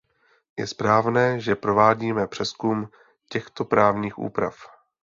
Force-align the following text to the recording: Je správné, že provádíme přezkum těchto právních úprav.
Je 0.57 0.67
správné, 0.67 1.39
že 1.39 1.55
provádíme 1.55 2.27
přezkum 2.27 2.89
těchto 3.31 3.65
právních 3.65 4.17
úprav. 4.17 4.55